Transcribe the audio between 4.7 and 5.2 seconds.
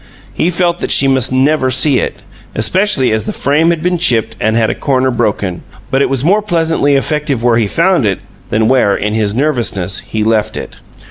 a corner